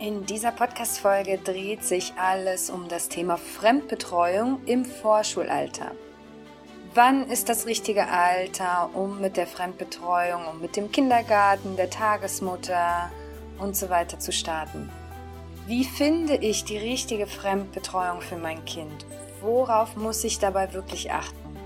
[0.00, 5.90] In dieser Podcast-Folge dreht sich alles um das Thema Fremdbetreuung im Vorschulalter.
[6.94, 13.10] Wann ist das richtige Alter, um mit der Fremdbetreuung, um mit dem Kindergarten, der Tagesmutter
[13.58, 14.88] und so weiter zu starten?
[15.66, 19.04] Wie finde ich die richtige Fremdbetreuung für mein Kind?
[19.40, 21.56] Worauf muss ich dabei wirklich achten?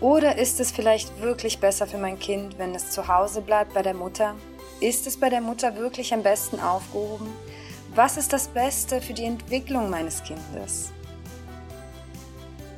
[0.00, 3.82] Oder ist es vielleicht wirklich besser für mein Kind, wenn es zu Hause bleibt bei
[3.82, 4.34] der Mutter?
[4.80, 7.32] Ist es bei der Mutter wirklich am besten aufgehoben?
[7.94, 10.92] Was ist das Beste für die Entwicklung meines Kindes?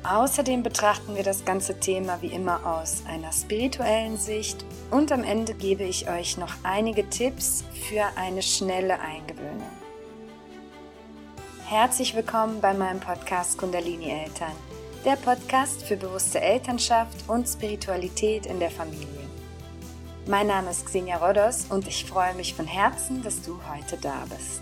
[0.03, 5.53] Außerdem betrachten wir das ganze Thema wie immer aus einer spirituellen Sicht und am Ende
[5.53, 9.69] gebe ich euch noch einige Tipps für eine schnelle Eingewöhnung.
[11.65, 14.53] Herzlich willkommen bei meinem Podcast Kundalini Eltern,
[15.03, 19.28] der Podcast für bewusste Elternschaft und Spiritualität in der Familie.
[20.29, 24.27] Mein Name ist Xenia Rodos und ich freue mich von Herzen, dass du heute da
[24.29, 24.61] bist.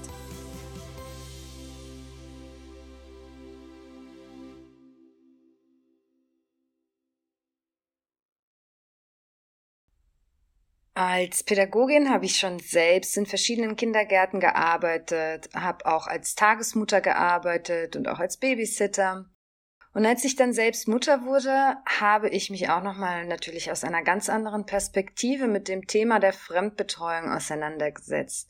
[10.93, 17.97] Als Pädagogin habe ich schon selbst in verschiedenen Kindergärten gearbeitet, habe auch als Tagesmutter gearbeitet
[17.97, 19.25] und auch als Babysitter.
[19.97, 24.03] Und als ich dann selbst Mutter wurde, habe ich mich auch nochmal natürlich aus einer
[24.03, 28.47] ganz anderen Perspektive mit dem Thema der Fremdbetreuung auseinandergesetzt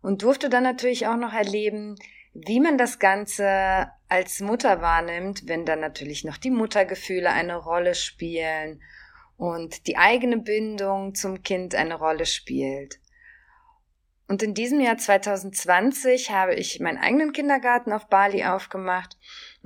[0.00, 1.96] und durfte dann natürlich auch noch erleben,
[2.32, 7.94] wie man das Ganze als Mutter wahrnimmt, wenn dann natürlich noch die Muttergefühle eine Rolle
[7.94, 8.80] spielen
[9.36, 13.00] und die eigene Bindung zum Kind eine Rolle spielt.
[14.28, 19.16] Und in diesem Jahr 2020 habe ich meinen eigenen Kindergarten auf Bali aufgemacht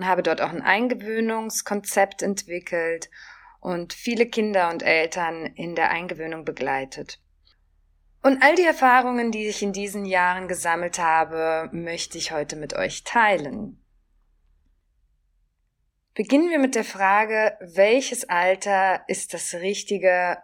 [0.00, 3.10] und habe dort auch ein Eingewöhnungskonzept entwickelt
[3.60, 7.20] und viele Kinder und Eltern in der Eingewöhnung begleitet.
[8.22, 12.72] Und all die Erfahrungen, die ich in diesen Jahren gesammelt habe, möchte ich heute mit
[12.72, 13.84] euch teilen.
[16.14, 20.38] Beginnen wir mit der Frage, welches Alter ist das Richtige,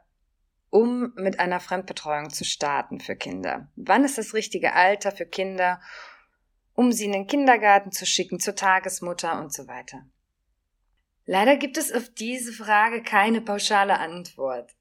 [0.68, 3.68] um mit einer Fremdbetreuung zu starten für Kinder?
[3.74, 5.80] Wann ist das richtige Alter für Kinder,
[6.76, 10.06] um sie in den Kindergarten zu schicken, zur Tagesmutter und so weiter.
[11.24, 14.76] Leider gibt es auf diese Frage keine pauschale Antwort.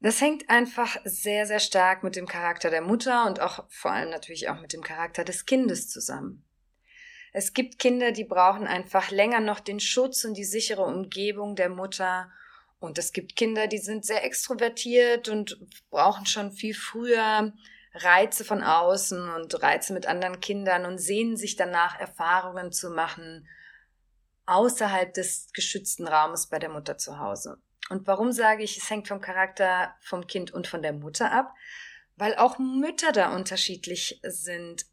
[0.00, 4.10] Das hängt einfach sehr, sehr stark mit dem Charakter der Mutter und auch vor allem
[4.10, 6.44] natürlich auch mit dem Charakter des Kindes zusammen.
[7.32, 11.70] Es gibt Kinder, die brauchen einfach länger noch den Schutz und die sichere Umgebung der
[11.70, 12.30] Mutter.
[12.78, 15.58] Und es gibt Kinder, die sind sehr extrovertiert und
[15.90, 17.52] brauchen schon viel früher
[17.94, 23.48] Reize von außen und Reize mit anderen Kindern und sehnen sich danach, Erfahrungen zu machen
[24.46, 27.58] außerhalb des geschützten Raumes bei der Mutter zu Hause.
[27.90, 31.54] Und warum sage ich, es hängt vom Charakter vom Kind und von der Mutter ab?
[32.16, 34.86] Weil auch Mütter da unterschiedlich sind,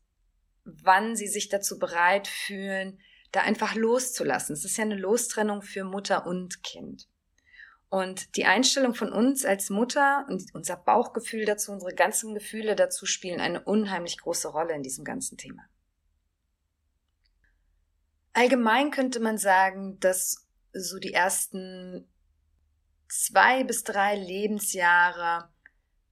[0.63, 2.99] wann sie sich dazu bereit fühlen,
[3.31, 4.53] da einfach loszulassen.
[4.53, 7.07] Es ist ja eine Lostrennung für Mutter und Kind.
[7.91, 13.05] Und die Einstellung von uns als Mutter und unser Bauchgefühl dazu, unsere ganzen Gefühle dazu
[13.05, 15.63] spielen eine unheimlich große Rolle in diesem ganzen Thema.
[18.31, 22.09] Allgemein könnte man sagen, dass so die ersten
[23.09, 25.49] zwei bis drei Lebensjahre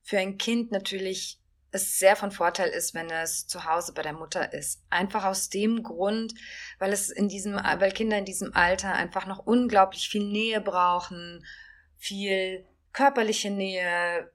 [0.03, 1.39] für ein Kind natürlich
[1.71, 4.83] es sehr von Vorteil ist, wenn es zu Hause bei der Mutter ist.
[4.89, 6.33] Einfach aus dem Grund,
[6.77, 11.45] weil es in diesem, weil Kinder in diesem Alter einfach noch unglaublich viel Nähe brauchen,
[11.99, 14.31] viel körperliche Nähe,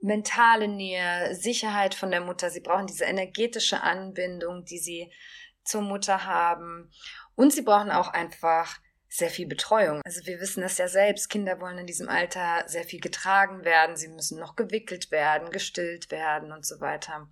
[0.00, 2.50] mentale Nähe, Sicherheit von der Mutter.
[2.50, 5.12] Sie brauchen diese energetische Anbindung, die sie
[5.64, 6.90] zur Mutter haben.
[7.34, 8.78] Und sie brauchen auch einfach
[9.08, 10.00] sehr viel Betreuung.
[10.04, 11.28] Also wir wissen das ja selbst.
[11.28, 13.96] Kinder wollen in diesem Alter sehr viel getragen werden.
[13.96, 17.28] Sie müssen noch gewickelt werden, gestillt werden und so weiter.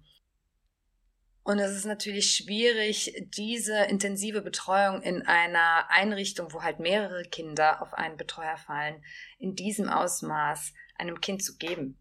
[1.44, 7.82] Und es ist natürlich schwierig, diese intensive Betreuung in einer Einrichtung, wo halt mehrere Kinder
[7.82, 9.04] auf einen Betreuer fallen,
[9.38, 11.98] in diesem Ausmaß einem Kind zu geben.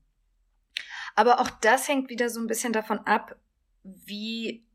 [1.15, 3.35] Aber auch das hängt wieder so ein bisschen davon ab,
[3.83, 4.65] wie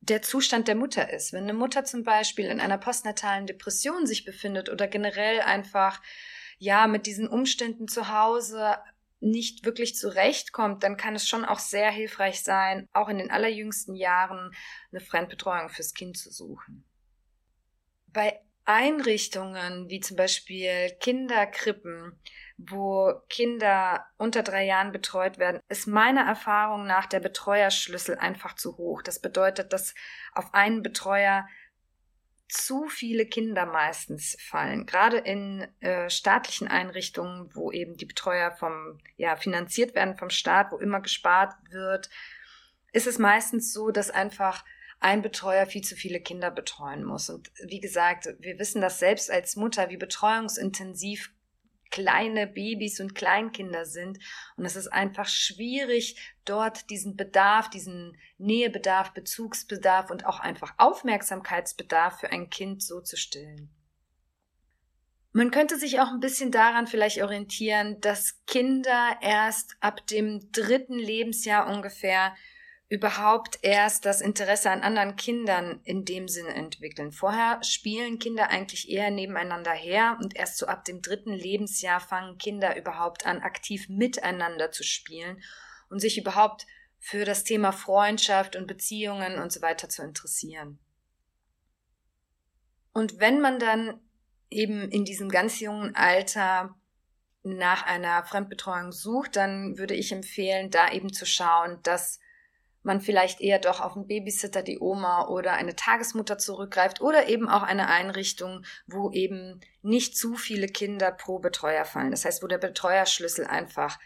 [0.00, 1.32] der Zustand der Mutter ist.
[1.32, 6.00] Wenn eine Mutter zum Beispiel in einer postnatalen Depression sich befindet oder generell einfach
[6.58, 8.76] ja mit diesen Umständen zu Hause
[9.20, 13.94] nicht wirklich zurechtkommt, dann kann es schon auch sehr hilfreich sein, auch in den allerjüngsten
[13.94, 14.54] Jahren
[14.90, 16.84] eine Fremdbetreuung fürs Kind zu suchen.
[18.08, 22.18] Bei Einrichtungen wie zum Beispiel Kinderkrippen,
[22.58, 28.76] wo Kinder unter drei Jahren betreut werden, ist meiner Erfahrung nach der Betreuerschlüssel einfach zu
[28.76, 29.02] hoch.
[29.02, 29.94] Das bedeutet, dass
[30.32, 31.46] auf einen Betreuer
[32.48, 34.86] zu viele Kinder meistens fallen.
[34.86, 40.70] Gerade in äh, staatlichen Einrichtungen, wo eben die Betreuer vom, ja, finanziert werden vom Staat,
[40.70, 42.08] wo immer gespart wird,
[42.92, 44.64] ist es meistens so, dass einfach
[45.00, 47.28] ein Betreuer viel zu viele Kinder betreuen muss.
[47.28, 51.32] Und wie gesagt, wir wissen das selbst als Mutter, wie betreuungsintensiv
[51.96, 54.18] kleine Babys und Kleinkinder sind.
[54.56, 62.20] Und es ist einfach schwierig, dort diesen Bedarf, diesen Nähebedarf, Bezugsbedarf und auch einfach Aufmerksamkeitsbedarf
[62.20, 63.70] für ein Kind so zu stillen.
[65.32, 70.98] Man könnte sich auch ein bisschen daran vielleicht orientieren, dass Kinder erst ab dem dritten
[70.98, 72.34] Lebensjahr ungefähr
[72.88, 77.10] überhaupt erst das Interesse an anderen Kindern in dem Sinne entwickeln.
[77.10, 82.38] Vorher spielen Kinder eigentlich eher nebeneinander her und erst so ab dem dritten Lebensjahr fangen
[82.38, 85.42] Kinder überhaupt an, aktiv miteinander zu spielen
[85.88, 86.66] und sich überhaupt
[86.98, 90.78] für das Thema Freundschaft und Beziehungen und so weiter zu interessieren.
[92.92, 94.00] Und wenn man dann
[94.48, 96.74] eben in diesem ganz jungen Alter
[97.42, 102.20] nach einer Fremdbetreuung sucht, dann würde ich empfehlen, da eben zu schauen, dass
[102.86, 107.48] man vielleicht eher doch auf einen Babysitter, die Oma oder eine Tagesmutter zurückgreift oder eben
[107.48, 112.12] auch eine Einrichtung, wo eben nicht zu viele Kinder pro Betreuer fallen.
[112.12, 113.98] Das heißt, wo der Betreuerschlüssel einfach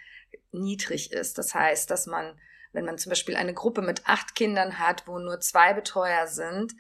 [0.51, 1.37] niedrig ist.
[1.37, 2.41] Das heißt, dass man,
[2.73, 6.73] wenn man zum Beispiel eine Gruppe mit acht Kindern hat, wo nur zwei Betreuer sind,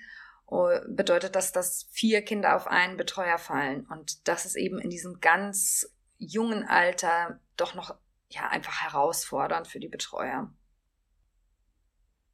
[0.46, 3.86] oh, bedeutet das, dass vier Kinder auf einen Betreuer fallen.
[3.86, 7.94] Und das ist eben in diesem ganz jungen Alter doch noch
[8.30, 10.50] ja einfach herausfordernd für die Betreuer.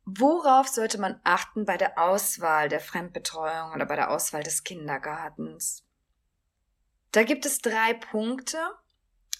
[0.09, 5.85] Worauf sollte man achten bei der Auswahl der Fremdbetreuung oder bei der Auswahl des Kindergartens?
[7.11, 8.59] Da gibt es drei Punkte,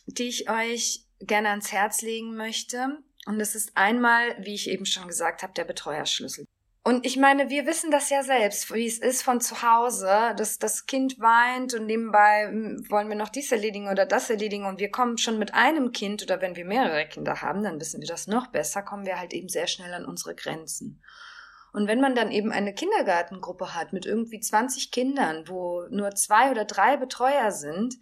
[0.07, 2.99] die ich euch gerne ans Herz legen möchte.
[3.27, 6.47] Und es ist einmal, wie ich eben schon gesagt habe, der Betreuerschlüssel.
[6.87, 10.61] Und ich meine, wir wissen das ja selbst, wie es ist von zu Hause, dass
[10.61, 14.79] das Kind weint und nebenbei hm, wollen wir noch dies erledigen oder das erledigen und
[14.79, 18.07] wir kommen schon mit einem Kind oder wenn wir mehrere Kinder haben, dann wissen wir
[18.07, 21.03] das noch besser, kommen wir halt eben sehr schnell an unsere Grenzen.
[21.73, 26.53] Und wenn man dann eben eine Kindergartengruppe hat mit irgendwie 20 Kindern, wo nur zwei
[26.53, 27.97] oder drei Betreuer sind,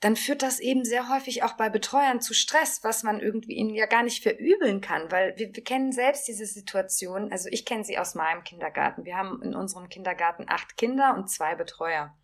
[0.00, 3.74] dann führt das eben sehr häufig auch bei Betreuern zu Stress, was man irgendwie ihnen
[3.74, 7.32] ja gar nicht verübeln kann, weil wir, wir kennen selbst diese Situation.
[7.32, 9.04] Also ich kenne sie aus meinem Kindergarten.
[9.04, 12.14] Wir haben in unserem Kindergarten acht Kinder und zwei Betreuer.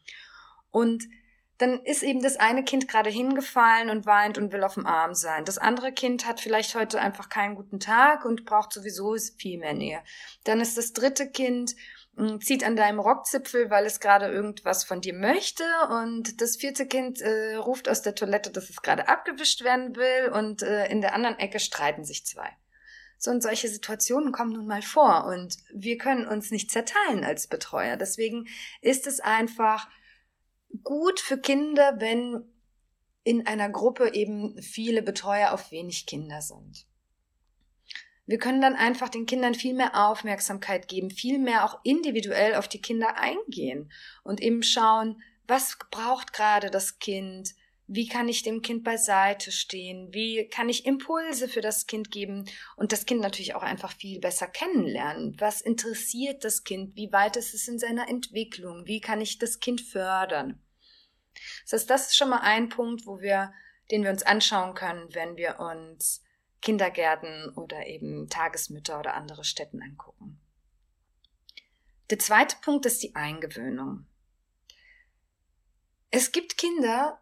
[0.70, 1.04] Und
[1.60, 5.14] dann ist eben das eine Kind gerade hingefallen und weint und will auf dem Arm
[5.14, 5.44] sein.
[5.44, 9.74] Das andere Kind hat vielleicht heute einfach keinen guten Tag und braucht sowieso viel mehr
[9.74, 10.02] Nähe.
[10.44, 11.76] Dann ist das dritte Kind
[12.40, 17.20] zieht an deinem Rockzipfel, weil es gerade irgendwas von dir möchte und das vierte Kind
[17.20, 21.14] äh, ruft aus der Toilette, dass es gerade abgewischt werden will und äh, in der
[21.14, 22.50] anderen Ecke streiten sich zwei.
[23.18, 27.48] So und solche Situationen kommen nun mal vor und wir können uns nicht zerteilen als
[27.48, 27.96] Betreuer.
[27.96, 28.46] Deswegen
[28.80, 29.88] ist es einfach
[30.82, 32.44] gut für Kinder, wenn
[33.22, 36.86] in einer Gruppe eben viele Betreuer auf wenig Kinder sind.
[38.30, 42.68] Wir können dann einfach den Kindern viel mehr Aufmerksamkeit geben, viel mehr auch individuell auf
[42.68, 43.90] die Kinder eingehen
[44.22, 47.56] und eben schauen, was braucht gerade das Kind,
[47.88, 52.48] wie kann ich dem Kind beiseite stehen, wie kann ich Impulse für das Kind geben
[52.76, 55.34] und das Kind natürlich auch einfach viel besser kennenlernen.
[55.40, 59.58] Was interessiert das Kind, wie weit ist es in seiner Entwicklung, wie kann ich das
[59.58, 60.62] Kind fördern.
[61.64, 63.52] Das heißt, das ist schon mal ein Punkt, wo wir,
[63.90, 66.22] den wir uns anschauen können, wenn wir uns
[66.60, 70.40] Kindergärten oder eben Tagesmütter oder andere Städten angucken.
[72.10, 74.06] Der zweite Punkt ist die Eingewöhnung.
[76.10, 77.20] Es gibt Kinder,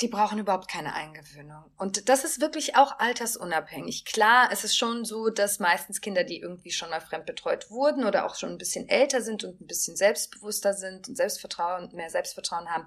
[0.00, 1.64] die brauchen überhaupt keine Eingewöhnung.
[1.76, 4.04] Und das ist wirklich auch altersunabhängig.
[4.04, 8.24] Klar, es ist schon so, dass meistens Kinder, die irgendwie schon mal fremdbetreut wurden oder
[8.24, 12.68] auch schon ein bisschen älter sind und ein bisschen selbstbewusster sind und Selbstvertrauen, mehr Selbstvertrauen
[12.68, 12.86] haben,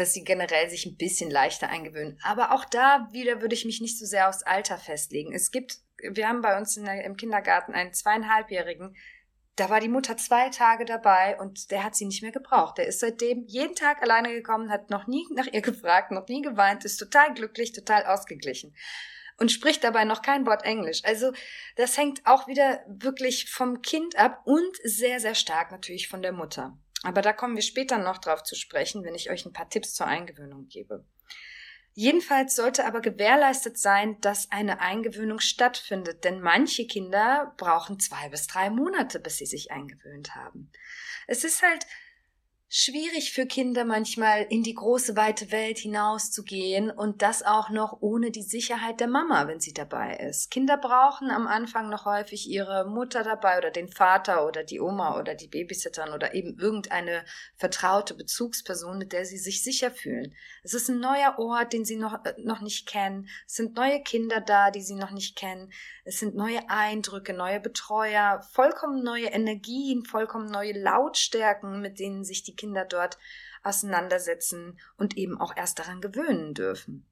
[0.00, 2.18] dass sie generell sich ein bisschen leichter eingewöhnen.
[2.22, 5.34] Aber auch da wieder würde ich mich nicht so sehr aufs Alter festlegen.
[5.34, 8.96] Es gibt, wir haben bei uns der, im Kindergarten einen zweieinhalbjährigen,
[9.56, 12.78] da war die Mutter zwei Tage dabei und der hat sie nicht mehr gebraucht.
[12.78, 16.40] Der ist seitdem jeden Tag alleine gekommen, hat noch nie nach ihr gefragt, noch nie
[16.40, 18.74] geweint, ist total glücklich, total ausgeglichen
[19.36, 21.02] und spricht dabei noch kein Wort Englisch.
[21.04, 21.32] Also
[21.76, 26.32] das hängt auch wieder wirklich vom Kind ab und sehr, sehr stark natürlich von der
[26.32, 26.78] Mutter.
[27.02, 29.94] Aber da kommen wir später noch drauf zu sprechen, wenn ich euch ein paar Tipps
[29.94, 31.04] zur Eingewöhnung gebe.
[31.92, 38.46] Jedenfalls sollte aber gewährleistet sein, dass eine Eingewöhnung stattfindet, denn manche Kinder brauchen zwei bis
[38.46, 40.70] drei Monate, bis sie sich eingewöhnt haben.
[41.26, 41.86] Es ist halt
[42.72, 48.30] schwierig für Kinder manchmal in die große weite Welt hinauszugehen und das auch noch ohne
[48.30, 50.52] die Sicherheit der Mama, wenn sie dabei ist.
[50.52, 55.18] Kinder brauchen am Anfang noch häufig ihre Mutter dabei oder den Vater oder die Oma
[55.18, 57.24] oder die Babysitterin oder eben irgendeine
[57.56, 60.32] vertraute Bezugsperson, mit der sie sich sicher fühlen.
[60.62, 63.28] Es ist ein neuer Ort, den sie noch, äh, noch nicht kennen.
[63.48, 65.72] Es sind neue Kinder da, die sie noch nicht kennen.
[66.04, 72.44] Es sind neue Eindrücke, neue Betreuer, vollkommen neue Energien, vollkommen neue Lautstärken, mit denen sich
[72.44, 73.18] die Kinder dort
[73.62, 77.06] auseinandersetzen und eben auch erst daran gewöhnen dürfen.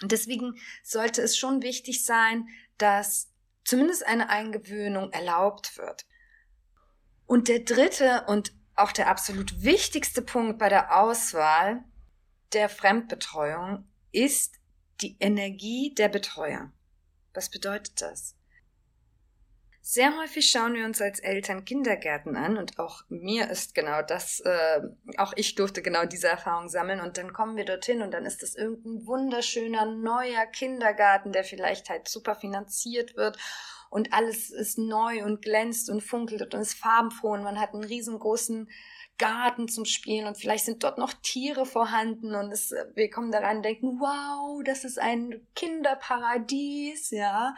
[0.00, 2.48] Und deswegen sollte es schon wichtig sein,
[2.78, 3.30] dass
[3.64, 6.06] zumindest eine Eingewöhnung erlaubt wird.
[7.26, 11.84] Und der dritte und auch der absolut wichtigste Punkt bei der Auswahl
[12.52, 14.56] der Fremdbetreuung ist
[15.00, 16.72] die Energie der Betreuer.
[17.34, 18.34] Was bedeutet das?
[19.84, 24.38] Sehr häufig schauen wir uns als Eltern Kindergärten an und auch mir ist genau das,
[24.38, 24.80] äh,
[25.16, 28.44] auch ich durfte genau diese Erfahrung sammeln und dann kommen wir dorthin und dann ist
[28.44, 33.36] es irgendein wunderschöner neuer Kindergarten, der vielleicht halt super finanziert wird
[33.90, 37.82] und alles ist neu und glänzt und funkelt und ist farbenfroh und man hat einen
[37.82, 38.70] riesengroßen
[39.18, 43.40] Garten zum Spielen und vielleicht sind dort noch Tiere vorhanden und es, wir kommen da
[43.40, 47.56] rein und denken, wow, das ist ein Kinderparadies, ja.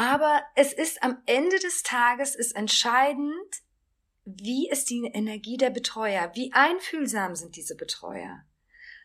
[0.00, 3.34] Aber es ist am Ende des Tages ist entscheidend,
[4.24, 6.32] wie ist die Energie der Betreuer?
[6.32, 8.42] Wie einfühlsam sind diese Betreuer?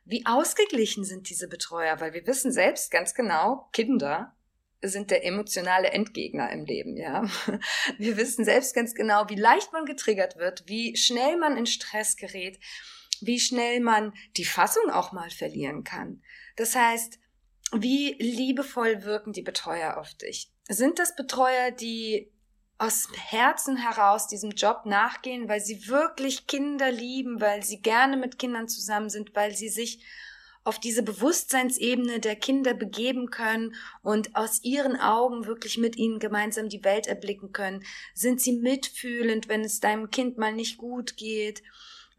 [0.06, 2.00] Wie ausgeglichen sind diese Betreuer?
[2.00, 4.38] Weil wir wissen selbst ganz genau, Kinder
[4.82, 7.30] sind der emotionale Endgegner im Leben, ja.
[7.98, 12.16] Wir wissen selbst ganz genau, wie leicht man getriggert wird, wie schnell man in Stress
[12.16, 12.58] gerät,
[13.20, 16.24] wie schnell man die Fassung auch mal verlieren kann.
[16.56, 17.20] Das heißt,
[17.74, 20.55] wie liebevoll wirken die Betreuer auf dich?
[20.68, 22.32] Sind das Betreuer, die
[22.78, 28.38] aus Herzen heraus diesem Job nachgehen, weil sie wirklich Kinder lieben, weil sie gerne mit
[28.38, 30.04] Kindern zusammen sind, weil sie sich
[30.66, 36.70] auf diese Bewusstseinsebene der Kinder begeben können und aus ihren Augen wirklich mit ihnen gemeinsam
[36.70, 37.86] die Welt erblicken können?
[38.16, 41.62] Sind sie mitfühlend, wenn es deinem Kind mal nicht gut geht?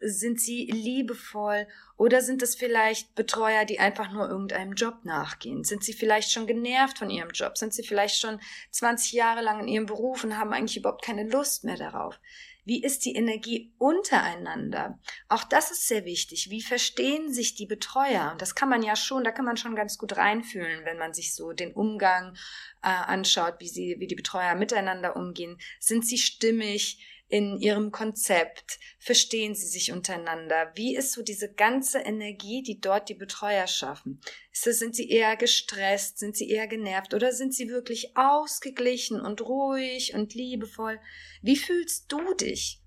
[0.01, 5.65] Sind sie liebevoll oder sind es vielleicht Betreuer, die einfach nur irgendeinem Job nachgehen?
[5.65, 7.57] Sind sie vielleicht schon genervt von ihrem Job?
[7.57, 11.25] Sind sie vielleicht schon 20 Jahre lang in ihrem Beruf und haben eigentlich überhaupt keine
[11.25, 12.19] Lust mehr darauf?
[12.67, 14.99] Wie ist die Energie untereinander?
[15.29, 16.51] Auch das ist sehr wichtig.
[16.51, 18.33] Wie verstehen sich die Betreuer?
[18.33, 21.15] Und das kann man ja schon, da kann man schon ganz gut reinfühlen, wenn man
[21.15, 22.37] sich so den Umgang
[22.83, 25.59] äh, anschaut, wie sie, wie die Betreuer miteinander umgehen.
[25.79, 26.99] Sind sie stimmig?
[27.29, 28.79] In ihrem Konzept?
[28.99, 30.73] Verstehen sie sich untereinander?
[30.75, 34.21] Wie ist so diese ganze Energie, die dort die Betreuer schaffen?
[34.53, 36.19] sind sie eher gestresst?
[36.19, 37.15] Sind sie eher genervt?
[37.15, 41.01] Oder sind sie wirklich ausgeglichen und ruhig und liebevoll?
[41.43, 42.81] Wie fühlst du dich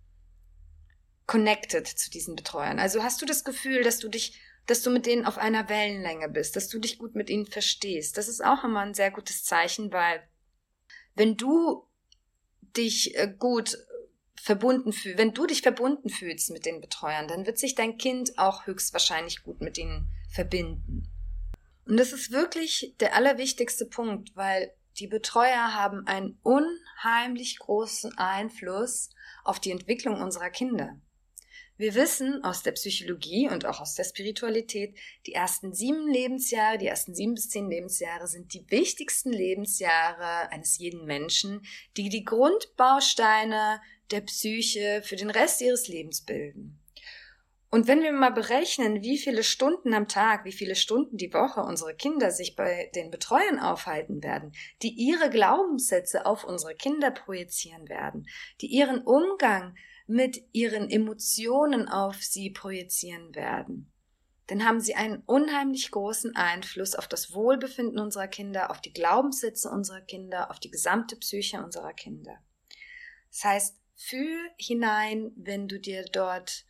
[1.25, 2.79] connected zu diesen Betreuern?
[2.79, 6.29] Also hast du das Gefühl, dass du dich dass du mit denen auf einer Wellenlänge
[6.29, 8.17] bist, dass du dich gut mit ihnen verstehst.
[8.17, 10.22] Das ist auch immer ein sehr gutes Zeichen, weil
[11.15, 11.88] wenn du
[12.77, 13.77] dich äh, gut
[14.41, 18.38] verbunden fühlst, wenn du dich verbunden fühlst mit den Betreuern, dann wird sich dein Kind
[18.38, 21.10] auch höchstwahrscheinlich gut mit ihnen verbinden.
[21.86, 29.10] Und das ist wirklich der allerwichtigste Punkt, weil die Betreuer haben einen unheimlich großen Einfluss
[29.43, 31.00] auf die Entwicklung unserer Kinder.
[31.77, 36.88] Wir wissen aus der Psychologie und auch aus der Spiritualität, die ersten sieben Lebensjahre, die
[36.88, 41.62] ersten sieben bis zehn Lebensjahre sind die wichtigsten Lebensjahre eines jeden Menschen,
[41.96, 43.79] die die Grundbausteine
[44.11, 46.79] der Psyche für den Rest ihres Lebens bilden.
[47.71, 51.61] Und wenn wir mal berechnen, wie viele Stunden am Tag, wie viele Stunden die Woche
[51.61, 57.87] unsere Kinder sich bei den Betreuern aufhalten werden, die ihre Glaubenssätze auf unsere Kinder projizieren
[57.87, 58.27] werden,
[58.61, 59.75] die ihren Umgang
[60.07, 63.91] mit ihren Emotionen auf sie projizieren werden,
[64.49, 69.69] dann haben sie einen unheimlich großen Einfluss auf das Wohlbefinden unserer Kinder, auf die Glaubenssätze
[69.69, 72.39] unserer Kinder, auf die gesamte Psyche unserer Kinder.
[73.29, 76.65] Das heißt, Fühl hinein, wenn du dir dort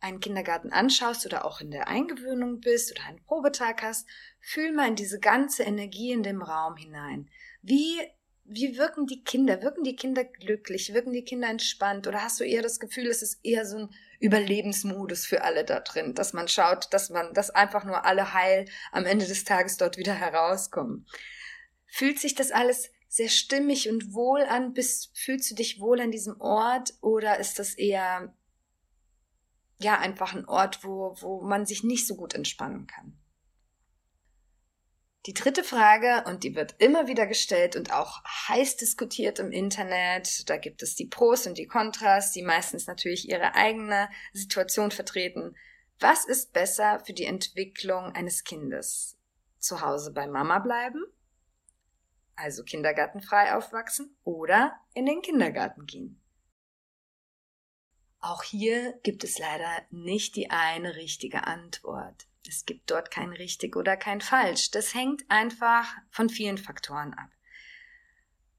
[0.00, 4.08] einen Kindergarten anschaust oder auch in der Eingewöhnung bist oder einen Probetag hast,
[4.40, 7.30] fühl mal in diese ganze Energie in dem Raum hinein.
[7.62, 8.00] Wie,
[8.44, 9.62] wie wirken die Kinder?
[9.62, 10.92] Wirken die Kinder glücklich?
[10.92, 12.08] Wirken die Kinder entspannt?
[12.08, 15.78] Oder hast du eher das Gefühl, es ist eher so ein Überlebensmodus für alle da
[15.78, 19.76] drin, dass man schaut, dass man, dass einfach nur alle heil am Ende des Tages
[19.76, 21.06] dort wieder herauskommen?
[21.86, 24.74] Fühlt sich das alles sehr stimmig und wohl an?
[24.74, 28.34] Bist, fühlst du dich wohl an diesem Ort oder ist das eher
[29.78, 33.18] ja einfach ein Ort, wo, wo man sich nicht so gut entspannen kann?
[35.26, 40.48] Die dritte Frage, und die wird immer wieder gestellt und auch heiß diskutiert im Internet,
[40.48, 45.54] da gibt es die Pros und die Kontras, die meistens natürlich ihre eigene Situation vertreten.
[46.00, 49.18] Was ist besser für die Entwicklung eines Kindes?
[49.58, 51.04] Zu Hause bei Mama bleiben?
[52.38, 56.22] Also kindergartenfrei aufwachsen oder in den Kindergarten gehen?
[58.20, 62.28] Auch hier gibt es leider nicht die eine richtige Antwort.
[62.46, 64.70] Es gibt dort kein richtig oder kein falsch.
[64.70, 67.30] Das hängt einfach von vielen Faktoren ab.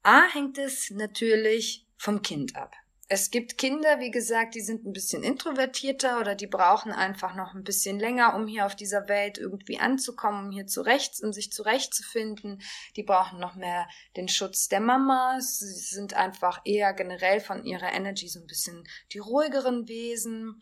[0.03, 2.75] A hängt es natürlich vom Kind ab.
[3.11, 7.55] Es gibt Kinder, wie gesagt, die sind ein bisschen introvertierter oder die brauchen einfach noch
[7.55, 11.51] ein bisschen länger, um hier auf dieser Welt irgendwie anzukommen, um hier zurecht, um sich
[11.51, 12.61] zurechtzufinden.
[12.95, 15.39] Die brauchen noch mehr den Schutz der Mama.
[15.41, 20.61] Sie sind einfach eher generell von ihrer Energy so ein bisschen die ruhigeren Wesen.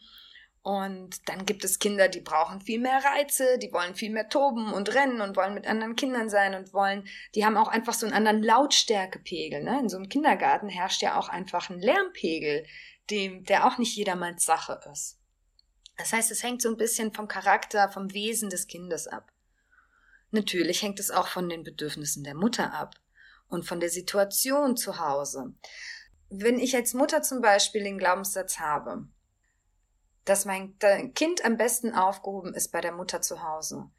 [0.67, 4.73] Und dann gibt es Kinder, die brauchen viel mehr Reize, die wollen viel mehr toben
[4.73, 8.05] und rennen und wollen mit anderen Kindern sein und wollen, die haben auch einfach so
[8.05, 9.63] einen anderen Lautstärkepegel.
[9.63, 9.79] Ne?
[9.79, 12.65] In so einem Kindergarten herrscht ja auch einfach ein Lärmpegel,
[13.09, 15.17] dem, der auch nicht jedermanns Sache ist.
[15.95, 19.31] Das heißt, es hängt so ein bisschen vom Charakter, vom Wesen des Kindes ab.
[20.31, 22.93] Natürlich hängt es auch von den Bedürfnissen der Mutter ab
[23.47, 25.53] und von der Situation zu Hause.
[26.29, 29.07] Wenn ich als Mutter zum Beispiel den Glaubenssatz habe,
[30.27, 30.77] dass mein
[31.15, 33.89] Kind am besten aufgehoben ist bei der Mutter zu Hause.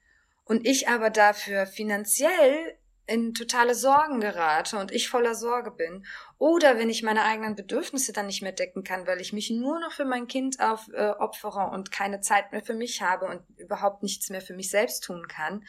[0.45, 6.05] Und ich aber dafür finanziell in totale Sorgen gerate und ich voller Sorge bin.
[6.37, 9.81] Oder wenn ich meine eigenen Bedürfnisse dann nicht mehr decken kann, weil ich mich nur
[9.81, 14.03] noch für mein Kind aufopfere äh, und keine Zeit mehr für mich habe und überhaupt
[14.03, 15.65] nichts mehr für mich selbst tun kann.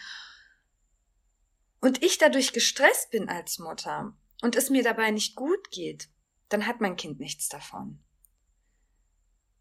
[1.79, 6.09] Und ich dadurch gestresst bin als Mutter und es mir dabei nicht gut geht,
[6.49, 8.03] dann hat mein Kind nichts davon.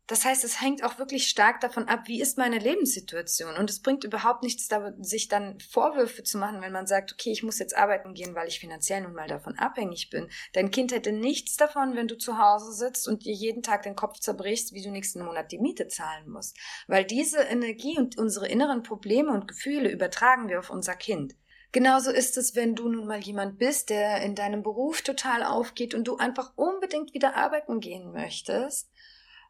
[0.09, 3.57] Das heißt, es hängt auch wirklich stark davon ab, wie ist meine Lebenssituation.
[3.57, 4.67] Und es bringt überhaupt nichts,
[5.01, 8.49] sich dann Vorwürfe zu machen, wenn man sagt, okay, ich muss jetzt arbeiten gehen, weil
[8.49, 10.31] ich finanziell nun mal davon abhängig bin.
[10.55, 13.97] Dein Kind hätte nichts davon, wenn du zu Hause sitzt und dir jeden Tag den
[13.97, 16.57] Kopf zerbrichst, wie du nächsten Monat die Miete zahlen musst.
[16.87, 21.37] Weil diese Energie und unsere inneren Probleme und Gefühle übertragen wir auf unser Kind.
[21.71, 25.95] Genauso ist es, wenn du nun mal jemand bist, der in deinem Beruf total aufgeht
[25.95, 28.89] und du einfach unbedingt wieder arbeiten gehen möchtest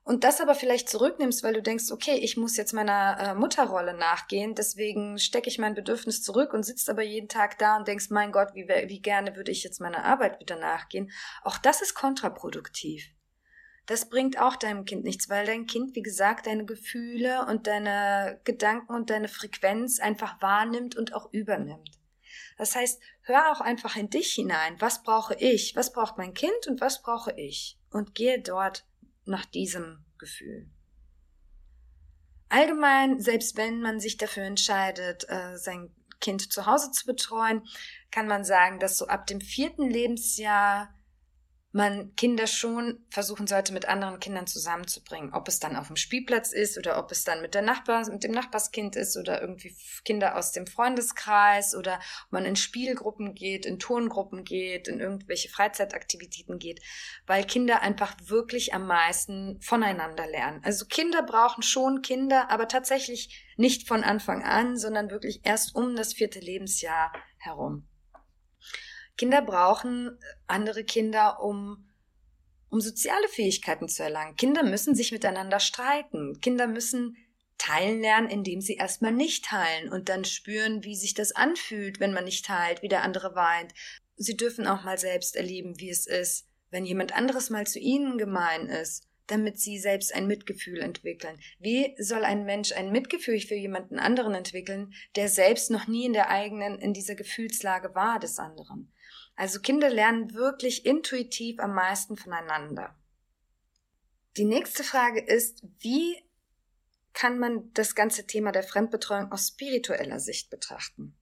[0.09, 3.93] und das aber vielleicht zurücknimmst, weil du denkst, okay, ich muss jetzt meiner äh, Mutterrolle
[3.93, 8.09] nachgehen, deswegen stecke ich mein Bedürfnis zurück und sitzt aber jeden Tag da und denkst,
[8.09, 11.11] mein Gott, wie, wie gerne würde ich jetzt meiner Arbeit wieder nachgehen.
[11.43, 13.05] Auch das ist kontraproduktiv.
[13.85, 18.41] Das bringt auch deinem Kind nichts, weil dein Kind, wie gesagt, deine Gefühle und deine
[18.45, 21.91] Gedanken und deine Frequenz einfach wahrnimmt und auch übernimmt.
[22.57, 24.77] Das heißt, hör auch einfach in dich hinein.
[24.79, 25.77] Was brauche ich?
[25.77, 27.79] Was braucht mein Kind und was brauche ich?
[27.91, 28.87] Und gehe dort
[29.29, 30.69] nach diesem Gefühl.
[32.49, 37.63] Allgemein, selbst wenn man sich dafür entscheidet, äh, sein Kind zu Hause zu betreuen,
[38.11, 40.93] kann man sagen, dass so ab dem vierten Lebensjahr
[41.79, 45.33] man Kinder schon versuchen sollte, mit anderen Kindern zusammenzubringen.
[45.33, 48.25] Ob es dann auf dem Spielplatz ist oder ob es dann mit der Nachbar, mit
[48.25, 53.79] dem Nachbarskind ist oder irgendwie Kinder aus dem Freundeskreis oder man in Spielgruppen geht, in
[53.79, 56.83] Turngruppen geht, in irgendwelche Freizeitaktivitäten geht,
[57.29, 60.61] weil Kinder einfach wirklich am meisten voneinander lernen.
[60.65, 65.95] Also Kinder brauchen schon Kinder, aber tatsächlich nicht von Anfang an, sondern wirklich erst um
[65.95, 67.87] das vierte Lebensjahr herum.
[69.19, 71.91] Kinder brauchen andere Kinder, um,
[72.71, 74.37] um soziale Fähigkeiten zu erlangen.
[74.37, 76.41] Kinder müssen sich miteinander streiten.
[76.41, 77.17] Kinder müssen
[77.59, 82.13] teilen lernen, indem sie erstmal nicht teilen und dann spüren, wie sich das anfühlt, wenn
[82.13, 83.75] man nicht teilt, wie der andere weint.
[84.17, 88.17] Sie dürfen auch mal selbst erleben, wie es ist, wenn jemand anderes mal zu ihnen
[88.17, 91.39] gemein ist damit sie selbst ein Mitgefühl entwickeln.
[91.59, 96.15] Wie soll ein Mensch ein Mitgefühl für jemanden anderen entwickeln, der selbst noch nie in
[96.15, 98.93] der eigenen, in dieser Gefühlslage war des anderen?
[99.39, 102.99] Also Kinder lernen wirklich intuitiv am meisten voneinander.
[104.37, 106.21] Die nächste Frage ist, wie
[107.13, 111.17] kann man das ganze Thema der Fremdbetreuung aus spiritueller Sicht betrachten?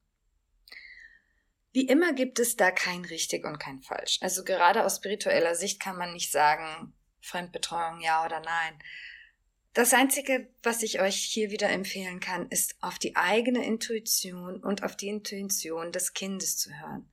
[1.72, 4.18] Wie immer gibt es da kein richtig und kein falsch.
[4.22, 8.79] Also gerade aus spiritueller Sicht kann man nicht sagen, Fremdbetreuung ja oder nein.
[9.74, 14.85] Das Einzige, was ich euch hier wieder empfehlen kann, ist auf die eigene Intuition und
[14.85, 17.12] auf die Intuition des Kindes zu hören.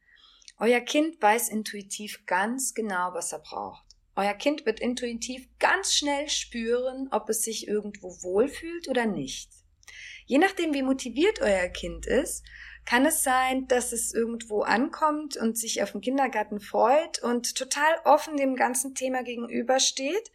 [0.63, 3.83] Euer Kind weiß intuitiv ganz genau, was er braucht.
[4.15, 9.51] Euer Kind wird intuitiv ganz schnell spüren, ob es sich irgendwo wohlfühlt oder nicht.
[10.25, 12.45] Je nachdem, wie motiviert euer Kind ist,
[12.85, 17.95] kann es sein, dass es irgendwo ankommt und sich auf den Kindergarten freut und total
[18.05, 20.31] offen dem ganzen Thema gegenübersteht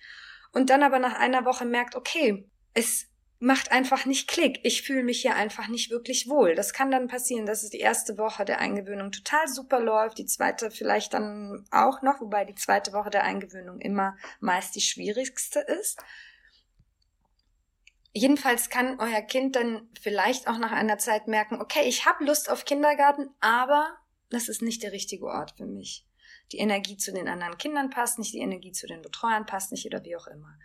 [0.53, 3.08] und dann aber nach einer Woche merkt, okay, es
[3.41, 4.61] macht einfach nicht Klick.
[4.65, 6.55] Ich fühle mich hier einfach nicht wirklich wohl.
[6.55, 10.27] Das kann dann passieren, dass es die erste Woche der Eingewöhnung total super läuft, die
[10.27, 15.61] zweite vielleicht dann auch noch, wobei die zweite Woche der Eingewöhnung immer meist die schwierigste
[15.61, 16.03] ist.
[18.13, 22.51] Jedenfalls kann euer Kind dann vielleicht auch nach einer Zeit merken, okay, ich habe Lust
[22.51, 23.99] auf Kindergarten, aber
[24.31, 26.05] das ist nicht der richtige Ort für mich.
[26.51, 29.87] Die Energie zu den anderen Kindern passt nicht, die Energie zu den Betreuern passt nicht
[29.87, 30.59] oder wie auch immer.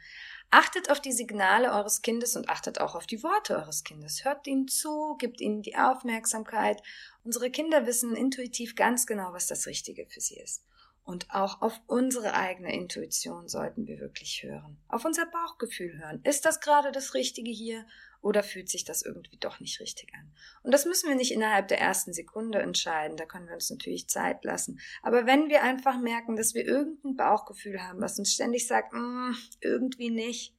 [0.55, 4.23] Achtet auf die Signale eures Kindes und achtet auch auf die Worte eures Kindes.
[4.23, 6.79] Hört ihnen zu, gibt ihnen die Aufmerksamkeit.
[7.23, 10.63] Unsere Kinder wissen intuitiv ganz genau, was das Richtige für sie ist.
[11.03, 14.77] Und auch auf unsere eigene Intuition sollten wir wirklich hören.
[14.89, 16.21] Auf unser Bauchgefühl hören.
[16.23, 17.87] Ist das gerade das Richtige hier
[18.23, 20.33] oder fühlt sich das irgendwie doch nicht richtig an?
[20.63, 24.07] Und das müssen wir nicht innerhalb der ersten Sekunde entscheiden, da können wir uns natürlich
[24.07, 24.79] Zeit lassen.
[25.01, 29.33] Aber wenn wir einfach merken, dass wir irgendein Bauchgefühl haben, was uns ständig sagt, mm,
[29.61, 30.55] irgendwie nicht,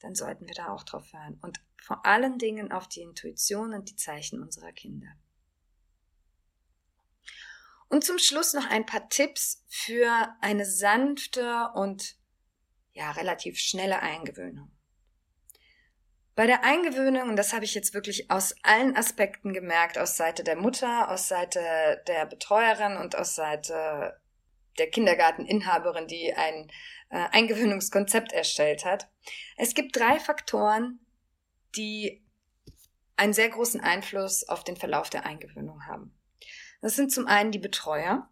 [0.00, 1.38] dann sollten wir da auch drauf hören.
[1.42, 5.08] Und vor allen Dingen auf die Intuition und die Zeichen unserer Kinder.
[7.88, 12.16] Und zum Schluss noch ein paar Tipps für eine sanfte und
[12.94, 14.70] ja, relativ schnelle Eingewöhnung.
[16.34, 20.42] Bei der Eingewöhnung, und das habe ich jetzt wirklich aus allen Aspekten gemerkt, aus Seite
[20.42, 21.60] der Mutter, aus Seite
[22.06, 24.18] der Betreuerin und aus Seite
[24.78, 26.70] der Kindergarteninhaberin, die ein
[27.10, 29.08] äh, Eingewöhnungskonzept erstellt hat.
[29.58, 31.00] Es gibt drei Faktoren,
[31.76, 32.24] die
[33.16, 36.18] einen sehr großen Einfluss auf den Verlauf der Eingewöhnung haben.
[36.80, 38.28] Das sind zum einen die Betreuer,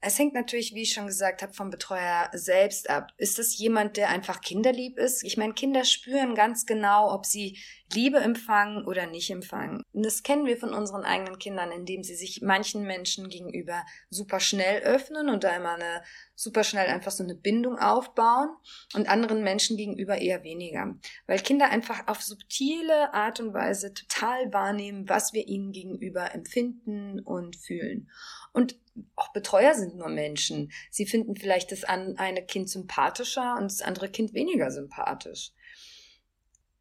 [0.00, 3.12] es hängt natürlich, wie ich schon gesagt habe, vom Betreuer selbst ab.
[3.16, 5.24] Ist das jemand, der einfach kinderlieb ist?
[5.24, 7.58] Ich meine, Kinder spüren ganz genau, ob sie
[7.92, 9.82] Liebe empfangen oder nicht empfangen.
[9.92, 14.40] Und das kennen wir von unseren eigenen Kindern, indem sie sich manchen Menschen gegenüber super
[14.40, 16.02] schnell öffnen und da immer eine
[16.34, 18.50] super schnell einfach so eine Bindung aufbauen
[18.94, 20.94] und anderen Menschen gegenüber eher weniger.
[21.26, 27.20] Weil Kinder einfach auf subtile Art und Weise total wahrnehmen, was wir ihnen gegenüber empfinden
[27.20, 28.10] und fühlen.
[28.58, 28.76] Und
[29.14, 30.72] auch Betreuer sind nur Menschen.
[30.90, 35.52] Sie finden vielleicht das eine Kind sympathischer und das andere Kind weniger sympathisch.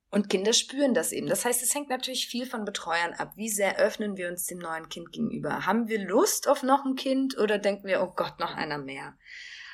[0.09, 1.27] Und Kinder spüren das eben.
[1.27, 3.33] Das heißt, es hängt natürlich viel von Betreuern ab.
[3.35, 5.67] Wie sehr öffnen wir uns dem neuen Kind gegenüber?
[5.67, 9.15] Haben wir Lust auf noch ein Kind oder denken wir, oh Gott, noch einer mehr?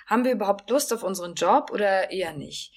[0.05, 2.73] Haben wir überhaupt Lust auf unseren Job oder eher nicht?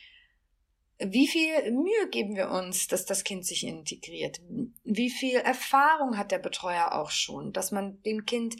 [1.00, 4.40] Wie viel Mühe geben wir uns, dass das Kind sich integriert?
[4.84, 8.54] Wie viel Erfahrung hat der Betreuer auch schon, dass man dem Kind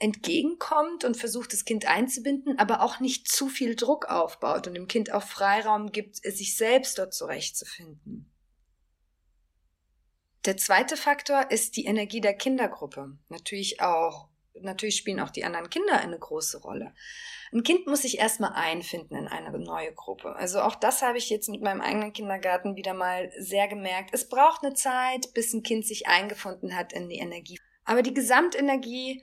[0.00, 4.88] entgegenkommt und versucht, das Kind einzubinden, aber auch nicht zu viel Druck aufbaut und dem
[4.88, 8.30] Kind auch Freiraum gibt, sich selbst dort zurechtzufinden.
[10.46, 13.18] Der zweite Faktor ist die Energie der Kindergruppe.
[13.28, 16.94] Natürlich auch, natürlich spielen auch die anderen Kinder eine große Rolle.
[17.52, 20.34] Ein Kind muss sich erstmal einfinden in eine neue Gruppe.
[20.36, 24.10] Also auch das habe ich jetzt mit meinem eigenen Kindergarten wieder mal sehr gemerkt.
[24.14, 27.58] Es braucht eine Zeit, bis ein Kind sich eingefunden hat in die Energie.
[27.84, 29.22] Aber die Gesamtenergie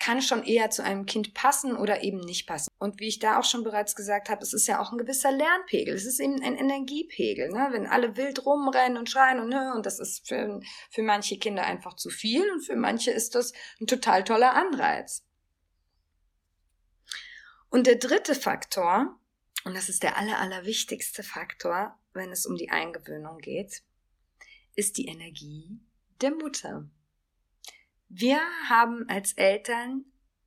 [0.00, 2.70] kann schon eher zu einem Kind passen oder eben nicht passen.
[2.78, 5.30] Und wie ich da auch schon bereits gesagt habe, es ist ja auch ein gewisser
[5.30, 5.94] Lernpegel.
[5.94, 7.50] Es ist eben ein Energiepegel.
[7.50, 7.68] Ne?
[7.70, 10.60] Wenn alle wild rumrennen und schreien und, ne, und das ist für,
[10.90, 15.22] für manche Kinder einfach zu viel und für manche ist das ein total toller Anreiz.
[17.68, 19.20] Und der dritte Faktor,
[19.64, 23.82] und das ist der aller, allerwichtigste Faktor, wenn es um die Eingewöhnung geht,
[24.74, 25.78] ist die Energie
[26.22, 26.88] der Mutter.
[28.10, 30.04] Wir haben als Eltern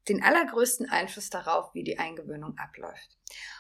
[0.10, 3.18] den allergrößten Einfluss darauf, wie die Eingewöhnung abläuft.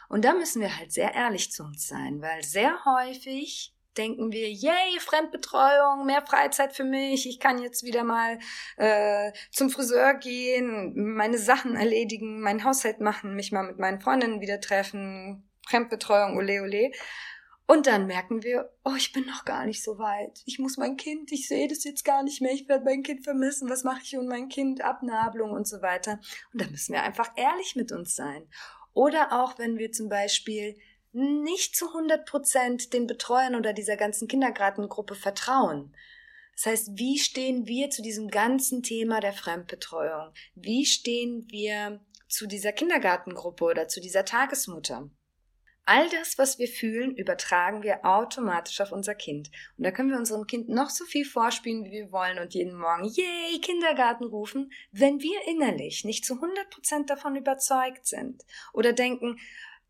[0.10, 4.52] Und da müssen wir halt sehr ehrlich zu uns sein, weil sehr häufig denken wir,
[4.52, 8.40] yay, Fremdbetreuung, mehr Freizeit für mich, ich kann jetzt wieder mal
[8.76, 14.42] äh, zum Friseur gehen, meine Sachen erledigen, mein Haushalt machen, mich mal mit meinen Freundinnen
[14.42, 16.92] wieder treffen, Fremdbetreuung, ole ole.
[17.74, 20.44] Und dann merken wir, oh, ich bin noch gar nicht so weit.
[20.46, 23.24] Ich muss mein Kind, ich sehe das jetzt gar nicht mehr, ich werde mein Kind
[23.24, 26.20] vermissen, was mache ich und mein Kind, Abnabelung und so weiter.
[26.54, 28.48] Und da müssen wir einfach ehrlich mit uns sein.
[28.94, 30.78] Oder auch, wenn wir zum Beispiel
[31.14, 35.96] nicht zu 100 Prozent den Betreuern oder dieser ganzen Kindergartengruppe vertrauen.
[36.56, 40.32] Das heißt, wie stehen wir zu diesem ganzen Thema der Fremdbetreuung?
[40.54, 45.10] Wie stehen wir zu dieser Kindergartengruppe oder zu dieser Tagesmutter?
[45.86, 49.52] All das, was wir fühlen, übertragen wir automatisch auf unser Kind.
[49.78, 52.78] Und da können wir unserem Kind noch so viel vorspielen, wie wir wollen und jeden
[52.78, 58.94] Morgen, yay, Kindergarten rufen, wenn wir innerlich nicht zu 100 Prozent davon überzeugt sind oder
[58.94, 59.40] denken,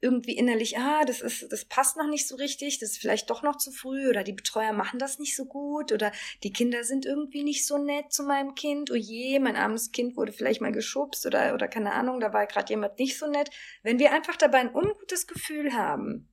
[0.03, 3.41] irgendwie innerlich, ah, das ist, das passt noch nicht so richtig, das ist vielleicht doch
[3.41, 6.11] noch zu früh oder die Betreuer machen das nicht so gut oder
[6.43, 10.17] die Kinder sind irgendwie nicht so nett zu meinem Kind, oh je, mein armes Kind
[10.17, 13.49] wurde vielleicht mal geschubst oder, oder keine Ahnung, da war gerade jemand nicht so nett.
[13.81, 16.29] Wenn wir einfach dabei ein ungutes Gefühl haben,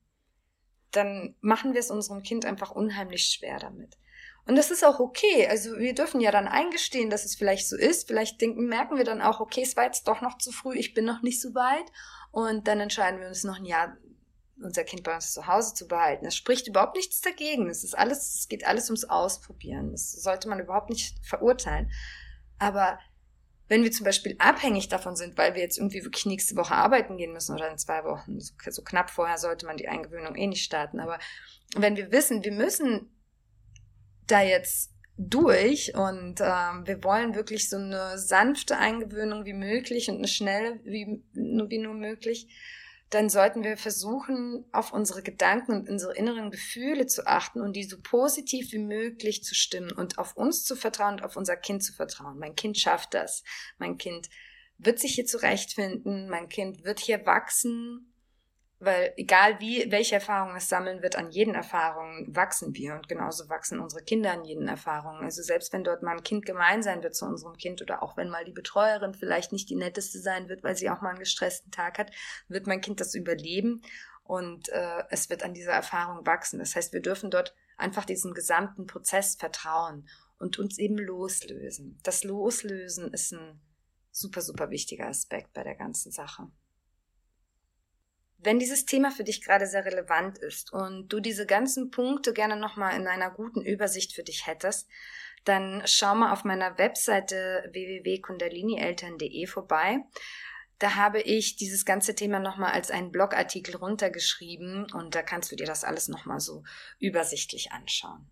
[0.90, 3.96] dann machen wir es unserem Kind einfach unheimlich schwer damit.
[4.46, 5.46] Und das ist auch okay.
[5.48, 8.08] Also wir dürfen ja dann eingestehen, dass es vielleicht so ist.
[8.08, 10.94] Vielleicht denken, merken wir dann auch, okay, es war jetzt doch noch zu früh, ich
[10.94, 11.84] bin noch nicht so weit.
[12.30, 13.96] Und dann entscheiden wir uns noch ein Jahr,
[14.62, 16.26] unser Kind bei uns zu Hause zu behalten.
[16.26, 17.68] Es spricht überhaupt nichts dagegen.
[17.68, 19.90] Es ist alles, es geht alles ums Ausprobieren.
[19.92, 21.90] Das sollte man überhaupt nicht verurteilen.
[22.58, 22.98] Aber
[23.68, 27.16] wenn wir zum Beispiel abhängig davon sind, weil wir jetzt irgendwie wirklich nächste Woche arbeiten
[27.16, 30.64] gehen müssen oder in zwei Wochen, so knapp vorher sollte man die Eingewöhnung eh nicht
[30.64, 31.00] starten.
[31.00, 31.18] Aber
[31.76, 33.10] wenn wir wissen, wir müssen
[34.26, 40.16] da jetzt durch und ähm, wir wollen wirklich so eine sanfte Eingewöhnung wie möglich und
[40.16, 42.48] eine schnelle wie wie nur möglich,
[43.10, 47.82] dann sollten wir versuchen, auf unsere Gedanken und unsere inneren Gefühle zu achten und die
[47.82, 51.82] so positiv wie möglich zu stimmen und auf uns zu vertrauen und auf unser Kind
[51.82, 52.38] zu vertrauen.
[52.38, 53.42] Mein Kind schafft das.
[53.78, 54.28] Mein Kind
[54.78, 56.28] wird sich hier zurechtfinden.
[56.28, 58.10] Mein Kind wird hier wachsen
[58.80, 63.48] weil egal wie, welche Erfahrungen es sammeln wird, an jeden Erfahrungen wachsen wir und genauso
[63.50, 65.22] wachsen unsere Kinder an jeden Erfahrungen.
[65.22, 68.16] Also selbst wenn dort mal ein Kind gemein sein wird zu unserem Kind oder auch
[68.16, 71.18] wenn mal die Betreuerin vielleicht nicht die netteste sein wird, weil sie auch mal einen
[71.18, 72.10] gestressten Tag hat,
[72.48, 73.82] wird mein Kind das überleben
[74.24, 76.58] und äh, es wird an dieser Erfahrung wachsen.
[76.58, 81.98] Das heißt, wir dürfen dort einfach diesem gesamten Prozess vertrauen und uns eben loslösen.
[82.02, 83.60] Das Loslösen ist ein
[84.10, 86.50] super, super wichtiger Aspekt bei der ganzen Sache.
[88.42, 92.56] Wenn dieses Thema für dich gerade sehr relevant ist und du diese ganzen Punkte gerne
[92.56, 94.88] nochmal in einer guten Übersicht für dich hättest,
[95.44, 99.98] dann schau mal auf meiner Webseite www.kundalinieltern.de vorbei.
[100.78, 105.56] Da habe ich dieses ganze Thema nochmal als einen Blogartikel runtergeschrieben und da kannst du
[105.56, 106.62] dir das alles nochmal so
[106.98, 108.30] übersichtlich anschauen.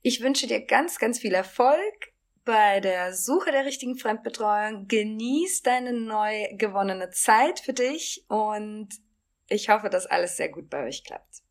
[0.00, 2.12] Ich wünsche dir ganz, ganz viel Erfolg
[2.46, 4.88] bei der Suche der richtigen Fremdbetreuung.
[4.88, 8.88] Genieß deine neu gewonnene Zeit für dich und
[9.50, 11.42] ich hoffe, dass alles sehr gut bei euch klappt.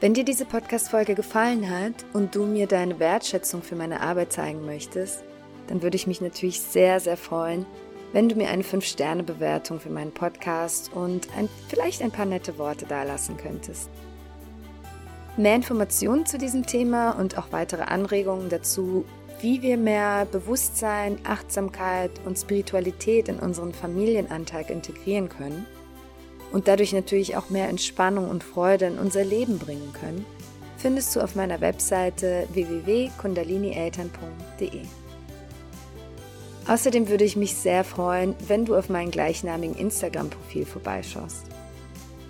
[0.00, 4.66] Wenn dir diese Podcast-Folge gefallen hat und du mir deine Wertschätzung für meine Arbeit zeigen
[4.66, 5.24] möchtest,
[5.68, 7.64] dann würde ich mich natürlich sehr, sehr freuen,
[8.12, 12.86] wenn du mir eine 5-Sterne-Bewertung für meinen Podcast und ein, vielleicht ein paar nette Worte
[12.86, 13.88] dalassen könntest.
[15.36, 19.04] Mehr Informationen zu diesem Thema und auch weitere Anregungen dazu
[19.44, 25.66] wie wir mehr Bewusstsein, Achtsamkeit und Spiritualität in unseren Familienanteil integrieren können
[26.50, 30.24] und dadurch natürlich auch mehr Entspannung und Freude in unser Leben bringen können,
[30.78, 34.80] findest du auf meiner Webseite www.kundalinieltern.de.
[36.66, 41.53] Außerdem würde ich mich sehr freuen, wenn du auf meinem gleichnamigen Instagram-Profil vorbeischaust.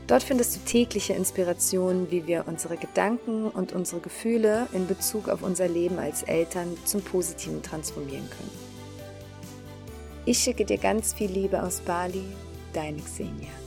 [0.07, 5.43] Dort findest du tägliche Inspirationen, wie wir unsere Gedanken und unsere Gefühle in Bezug auf
[5.43, 8.51] unser Leben als Eltern zum Positiven transformieren können.
[10.27, 12.25] Ich schicke dir ganz viel Liebe aus Bali,
[12.73, 13.64] deine Xenia.